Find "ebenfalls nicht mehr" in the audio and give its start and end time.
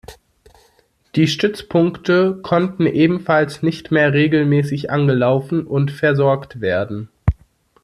2.87-4.13